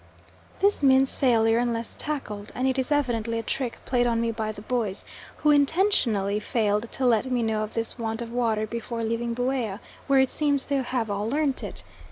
[0.61, 4.51] This means failure unless tackled, and it is evidently a trick played on me by
[4.51, 5.05] the boys,
[5.37, 9.79] who intentionally failed to let me know of this want of water before leaving Buea,
[10.07, 11.83] where it seems they have all learnt it.